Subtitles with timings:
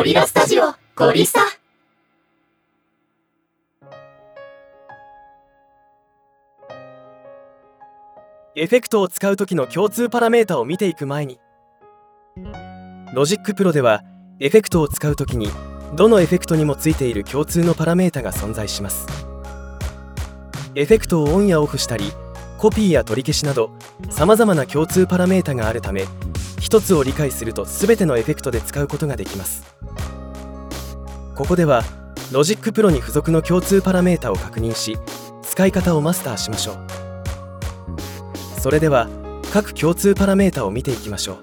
[0.00, 1.40] ゴリラスタジオゴリスタ。
[8.56, 11.38] エフェクトを使う時の共通パラメータを見ていく前に。
[13.12, 14.02] Logic Pro では
[14.38, 15.50] エフェクトを使う時に
[15.96, 19.06] どのエフェクトにもついている共通のパラメータが存在します。
[20.76, 22.10] エフェクトをオンやオフしたり
[22.56, 23.70] コピーや取り消しなど
[24.08, 26.06] 様々な共通パラメータがあるため
[26.60, 29.64] 一つを理解すると全てのエフェクトで使うことができます。
[31.34, 31.82] ここでは
[32.30, 34.98] Logic Pro に付属の共通パラメータを確認し
[35.42, 38.60] 使い方をマスターしましょう。
[38.60, 39.08] それでは
[39.52, 41.38] 各共通パラメータを見ていきましょ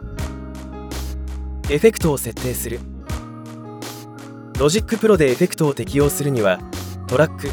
[1.69, 1.73] う。
[1.73, 2.79] エフェクトを設定する。
[4.59, 6.59] Logic Pro でエフェクトを適用するには
[7.07, 7.49] トラック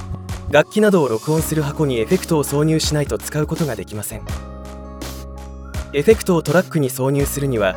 [0.50, 4.53] 楽器などを録音する箱にエフェクトを挿入しないと使うことができません。
[5.94, 7.76] エフェクトをトラックに挿入するには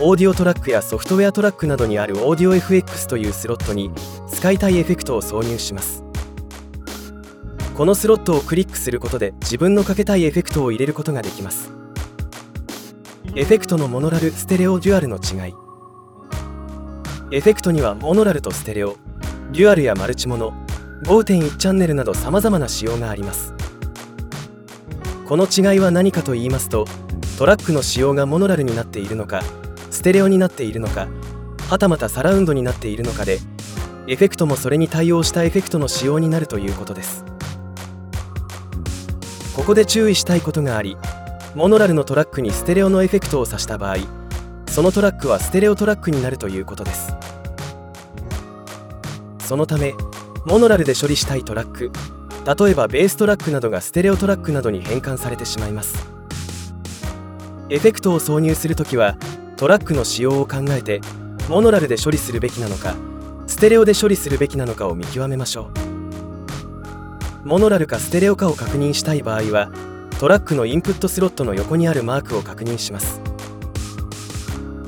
[0.00, 3.92] オーディオトラックやソフトウェアトラックなどにあるオーディオ FX というスロットに
[4.26, 6.02] 使いたいエフェクトを挿入します。
[7.76, 11.70] このスロットをクリックすることで自分のかけたいエフェクトを入れることができます。
[13.36, 15.54] エフェクトのモノラルステレオデュアルの違い。
[17.30, 18.96] エフェクトにはモノラルとステレオ
[19.52, 20.52] デュアルやマルチモノ
[21.04, 23.54] 5.1チャンネルなど様々な仕様があります。
[25.28, 26.86] この違いは何かと言いますと
[27.38, 29.42] トラックの仕様がモノラルになっているのか
[29.90, 31.08] ステレオになっているのか
[31.68, 33.38] はたまたサラウンドになっているのかで
[34.06, 37.24] エフェクトもそれに対応したエフェクトの仕様になるということです。
[39.54, 40.96] ここで注意したいことがあり
[41.54, 43.96] モノラルのトラックにステレオのエフェクトを挿した場合
[44.66, 47.14] そのトラックはステレオトラックになるということです。
[49.38, 49.94] そのため
[50.46, 51.90] モノラルで処理したいトラック
[52.64, 56.21] 例えばベーストラックなどがステレオトラックなどに変換されてしまいます。
[57.72, 59.16] エフェクトを挿入するときは
[59.56, 61.00] トラックの仕様を考えて
[61.48, 62.94] モノラルで処理するべきなのか
[63.46, 65.70] ステレオで処理するべきなのかを見極めましょ
[67.44, 67.48] う。
[67.48, 69.72] モノラルかステレオかを確認したい場合は
[70.20, 73.22] トラックのインプットスロットの横にあるマークを確認します。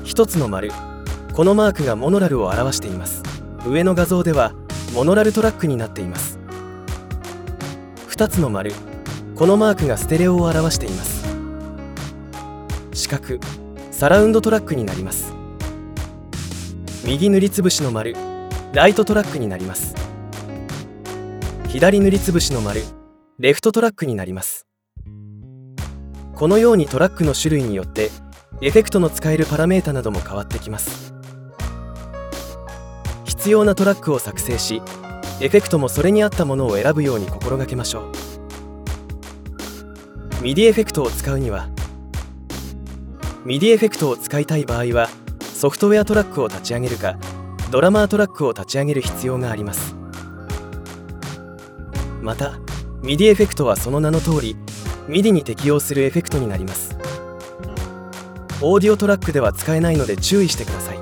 [0.03, 0.71] 1つの丸
[1.33, 3.23] このマークがモノラルを表しています。
[3.65, 4.53] 上の画像では
[4.93, 6.37] モノラルトラックになっています。
[8.09, 8.73] 2つの丸
[9.35, 11.14] このマークがステレオを表しています。
[12.95, 13.39] 四角
[13.91, 15.33] サラウンドトラックになります。
[17.03, 18.15] 右塗りつぶしの丸
[18.71, 19.95] ライトトラックになります。
[21.67, 22.81] 左塗りつぶしの丸
[23.37, 24.65] レフトトラックになります。
[26.35, 28.11] このようにトラックの種類によって
[28.61, 31.13] エフェクトの使えるパラメータなども変わってきます。
[33.25, 34.81] 必要なトラックを作成し
[35.41, 38.11] エフェクトもそれに合ったものを選ぶように心がけましょう。
[40.43, 41.67] MIDI エフェクトを使うには
[43.45, 45.07] MIDI エフェクトを使いたい場合は
[45.53, 47.15] ソフトウェアトラックを立ち上げるか
[47.69, 49.95] ドラマートラックを立ち上げる必要があります。
[52.23, 52.59] また
[53.03, 54.55] MIDI エフェクトはその名の通り
[55.07, 56.97] MIDI に適用するエフェクトになります。
[58.61, 60.97] オーディオトラックでは使えないので注意してください。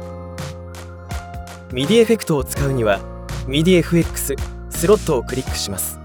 [1.70, 3.00] MIDI エフェクトを使うには
[3.48, 4.36] MIDIFX
[4.70, 5.98] スロットをクリックします。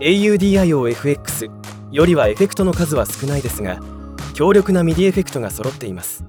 [0.00, 1.50] AUDIOFX
[1.92, 3.80] よりはエフェクトの数は少ないですが
[4.40, 6.24] 強力な MIDI エフェクトが揃っています。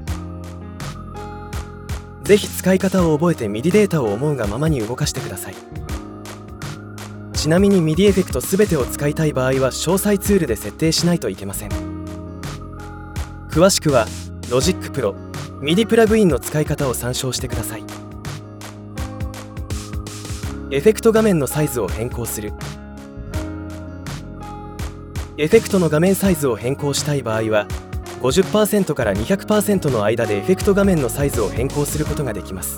[2.23, 5.55] ぜひ使い方を覚えて MIDI データを思うがままに動かしてください。
[7.31, 11.69] ちなみに MIDI エフェクト全てを使いたい場合は詳細ツールで設定しないといけません。
[13.50, 14.07] 詳しくは
[14.50, 15.16] Logic Pro
[15.61, 17.85] MIDI プラグインの使い方を参照してください。
[20.69, 22.51] エフェクト画面のサイズを変更する。
[25.38, 27.67] エフェクトの画面サイズを変更したい場合は
[28.21, 32.77] 50%から200%の間でエフェクト画面のサイズを変更することができます。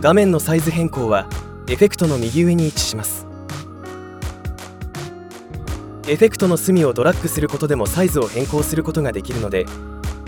[0.00, 1.26] 画面のサイズ変更は
[1.68, 3.26] エフェクトの右上に位置します。
[6.06, 9.66] エフェクトの隅をドラッグすることでもサイズを変更することができるので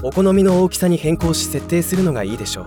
[0.02, 2.64] お好みの大きさに変更し設定するのがいいでしょう。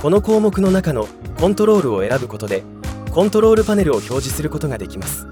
[0.00, 1.08] この項目の中の
[1.40, 2.62] コントロールを選ぶことで
[3.10, 5.26] コントロールパネルを表示することができます。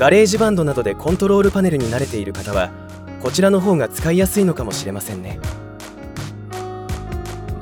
[0.00, 2.70] GarageBand などでコントロールパネルに慣れている方は
[3.20, 5.38] こちらの方が使いやすいのかもしれませんね。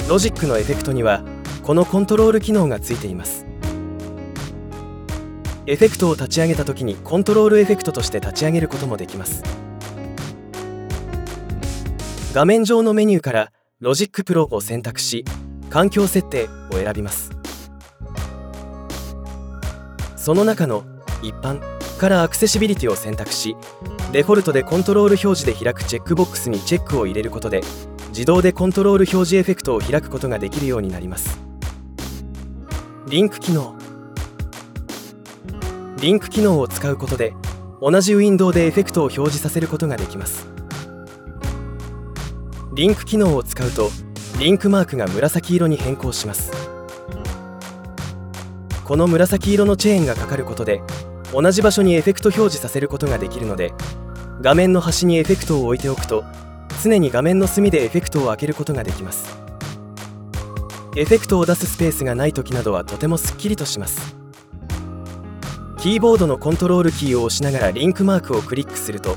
[0.08, 1.24] ロジックのエフェクトには
[1.64, 3.44] このコントロール機能がついています。
[5.66, 9.42] エフェクトを立ち上げた時にコントロールエフェクトとして立ち上げることもできます。
[12.34, 15.24] 画面上のメニューからLogic Pro を選択し
[15.70, 17.32] 環境設定を選びます。
[20.14, 20.84] その中の
[21.20, 23.56] 一般からアクセシビリティを選択し
[24.12, 27.60] デフォルトでコントロール表示で開くチェックボックスにチェックを入れることで
[28.08, 31.38] 自動でコントロール表示エフェクトを開くことができるようになります。
[33.08, 33.76] リンク機能。
[36.00, 37.34] リンク機能を使うことで
[37.80, 40.48] 同じウィンドウでエフェクトを表示させることができます。
[42.74, 43.90] リンク機能を使うと
[44.38, 46.50] リンクマークが紫色に変更します。
[48.84, 50.80] この紫色のチェーンがかかることで
[51.32, 53.72] 同じ場所にエフェクト表示させることができるので
[54.40, 56.24] 画面の端にエフェクトを置いておくと
[56.82, 59.38] 常に画面の隅でエフェクトを開けることができます。
[60.96, 64.16] エフェクトを出すスペースがない時などはとてもすっきりとします。
[65.78, 69.16] キーボードのコントロールキーを押しながらリンクマークをクリックすると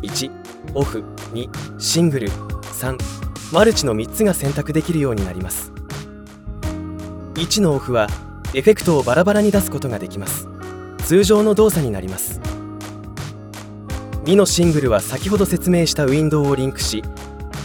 [0.00, 0.30] 1
[0.74, 2.98] オフ2シングル3
[3.52, 5.72] マルチの3つが選択できるようになります。
[7.34, 8.08] 1のオフは
[8.54, 10.47] エフェクトをバラバラに出すことができます。
[11.08, 12.38] 通常の動作になります。
[14.24, 17.02] 2のシングルは先ほど説明したウィンドウをリンクし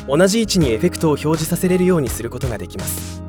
[0.07, 3.21] 同じ位置にエフェクトを表示させれるようにすることができます。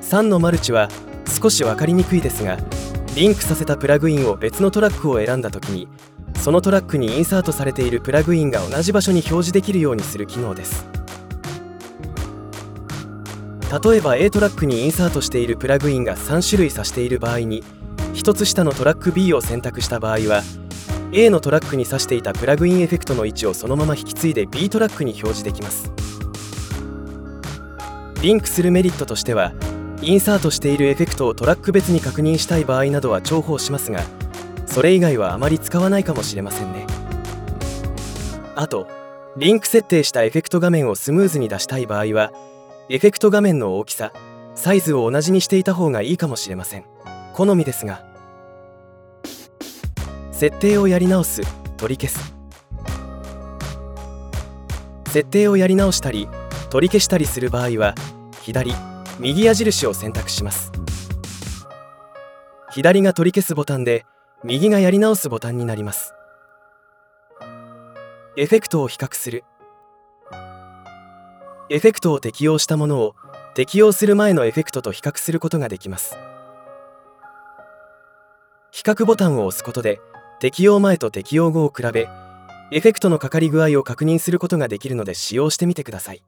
[0.00, 0.88] 3のマルチは
[1.40, 2.58] 少し分かりにくいですが
[3.14, 5.86] リンクさせたプラグインを別のトラックを選んだ時に
[6.34, 10.93] そのトラックにインサートされているプラグインが同じ場所に表示できるようにする機能です。
[13.82, 17.64] 例えば A トラックにインサートしているプラグインが3種類指している場合に
[18.12, 20.42] 1つ下のトラック B を選択した場合は
[21.12, 25.92] A のトラックに指していたプラグインエフェクトの位置をそのまま引き継いで B トラックに表示できます。
[28.20, 29.52] リンクするメリットとしては
[30.00, 34.02] インサートしているエフェクトをトラック別に確認したい場合などは重宝しますが
[34.66, 36.86] それ以外はあまり使わないかもしれませんね。
[38.56, 38.88] あと
[39.36, 42.32] リンク設定したエフェクト画面をスムーズに出したい場合は
[42.90, 44.12] エフェクト画面の大きさ
[44.54, 46.84] サイズを同じにしていた方がいいかもしれません。
[47.32, 48.04] 好みですが。
[50.32, 51.40] 設定をやり直す
[51.78, 52.34] 取り消す。
[55.08, 56.28] 設定をやり直したり
[56.68, 57.94] 取り消したりする場合は
[58.42, 58.74] 左
[59.18, 60.70] 右矢印を選択します。
[62.70, 64.04] 左が取り消すボタンで
[64.42, 66.12] 右がやり直すボタンになります。
[68.36, 69.44] エフェクトを比較する。
[71.70, 73.14] エフェクトを適用したものを
[73.54, 76.14] 適用する前のエフェクトと比較することができます。
[78.70, 80.00] 比較ボタンを押すことで
[80.40, 82.08] 適用前と適用後を比べ
[82.70, 86.22] エフェクトのかかり具合を確認することができるので使用してみてください。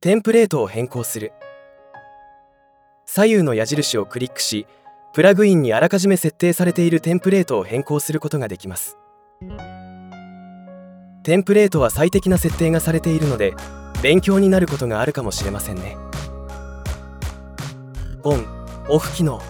[0.00, 1.32] テンプレートを変更する。
[3.06, 4.66] 左右の矢印をクリックし
[5.12, 8.96] プラグインにあらかじめ設定されているテンプレートを変更することができます。
[11.24, 13.54] テンプレートは最適な設定がされているので
[14.02, 15.96] 勉強になることがあるかもしれませんね。
[18.22, 18.46] オン。
[18.90, 19.40] オフ機能。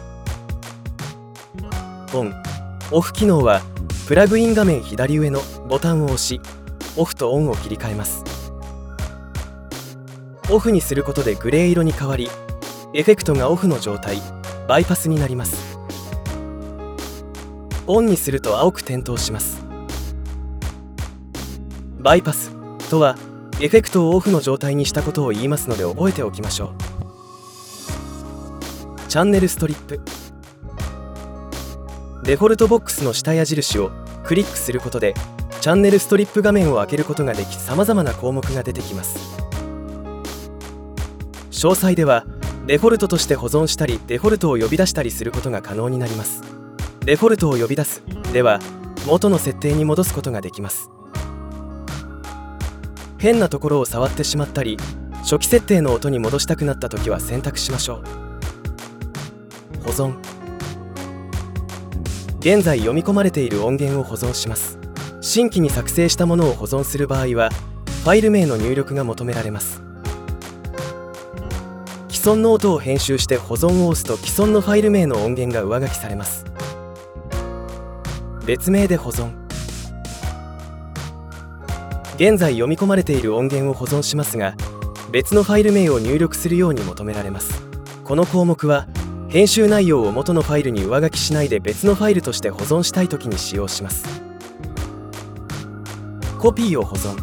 [2.14, 2.32] オン。
[2.92, 3.60] オフ機能は
[4.06, 6.40] プラグイン画面左上のボタンを押し
[6.96, 8.22] オフとオンを切り替えます。
[10.48, 12.28] オフにすることでグレー色に変わり
[12.92, 14.18] エフェクトがオフの状態
[14.68, 15.76] バイパスになります。
[17.88, 19.63] オンにすると青く点灯します。
[22.04, 22.54] バイパス
[22.90, 23.16] とは
[23.62, 26.74] エフェクトをオフの状態にしたことを言いますので覚えておきましょう。
[29.08, 30.02] チャンネルストリップ。
[32.22, 33.90] デフォルトボックスの下矢印を
[34.22, 35.14] クリックすることで
[35.62, 39.18] チャンネルストリップ画面を開けることができ様々な項目が出てきます。
[41.52, 42.26] 詳細では
[42.66, 46.42] デフォルトとして保存したりデフォルトを呼び出したりすることが可能になります。
[47.00, 48.02] デフォルトを呼び出す。
[48.34, 48.58] では
[49.06, 50.90] 元の設定に戻すことができます。
[53.24, 54.76] 変なところを触ってしまったり
[55.22, 59.82] 初期設定の音に戻したくなった時は選択しましょう。
[59.82, 60.18] 保存。
[62.40, 64.78] 現在読み込まれている音源を保存します。
[65.22, 67.48] 新規に作成したものを保存する場合は
[68.02, 69.80] ファイル名の入力が求められます。
[72.10, 76.44] 既存の音を編集して保存を押すと既存のファイル名の音源が上書きされます。
[78.44, 79.43] 別名で保存。
[82.16, 84.54] 現在読み込まれている音源を保存しますが
[85.10, 87.62] 別のファイル名を入力するように求められます。
[88.04, 88.86] この項目は
[89.28, 94.22] 編集内容を元のファイルに上書きしないで別のファイルとして保存したいときに使用します。
[96.38, 97.16] コピーを保存。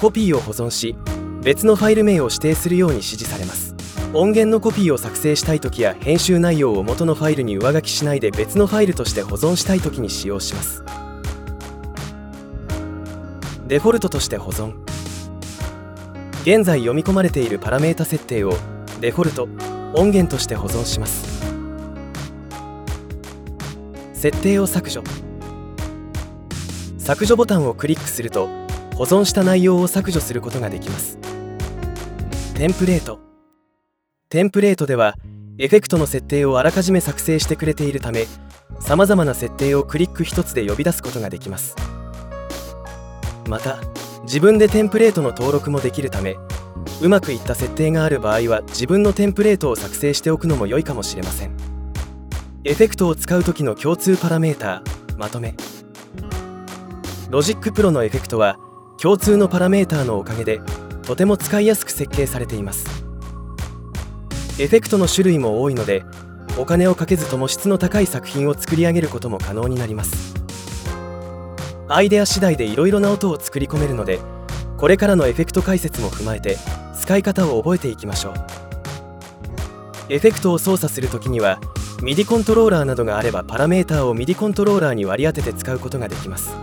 [0.00, 0.94] コピーを保存し
[1.42, 3.74] 別のファイル名を指定するように指示されます。
[4.14, 10.84] 音源のコピーを作成したい時や編集内容を元のファイルに上書きしないで別のファイルとして保存したい時に使用します。
[13.72, 14.74] デフォルトとして保存。
[16.42, 18.52] 現在読み込まれているパラメータ設定を
[19.00, 19.44] デフォルト
[19.98, 21.42] 音源として保存します。
[24.12, 25.02] 設定を削除。
[26.98, 28.48] 削除ボタンをクリックすると
[28.94, 31.16] 保存した内容を削除することができます。
[32.52, 33.20] テンプレート。
[34.28, 35.14] テンプレートでは
[35.56, 38.26] エフェクトの設定をあらかじめ作成してくれているため
[38.80, 41.74] さまざまな設定をクリック一つで呼び出すことができます。
[43.48, 43.78] また
[44.24, 46.36] 自分でテンプレートの登録もできるため
[47.00, 51.56] うまくいった設定がある場合は自分のテンプレートを作成しておくのも良いかもしれません。
[52.64, 54.82] エフェクトを使う時の共通パラメータ
[55.16, 55.54] まとめ。
[57.28, 58.56] Logic Pro のエフェクトは
[59.00, 60.60] 共通のパラメータのおかげで
[61.02, 62.86] とても使いやすく設計されています。
[64.60, 66.04] エフェクトの種類も多いので
[66.58, 70.41] お金をかけずとも質の高い作品を作り上げることも可能になります。
[71.94, 74.18] アイデア次第でいろいろな音を作り込めるので
[74.78, 76.56] これからのエフェクト解説も踏まえて
[76.98, 78.34] 使い方を覚えていきましょう。
[80.08, 81.60] エフェクトを操作するときには
[81.98, 86.56] MIDI コントローラーなどがあればパラメータを MIDI コントローラーに割り当てて使うことができます。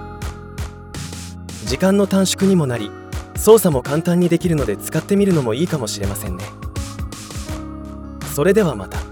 [1.66, 2.90] 時間の短縮にもなり
[3.36, 6.44] 操作も簡単にできるので使ってみるのもいいかもしれませんね。
[8.34, 9.09] それではまた。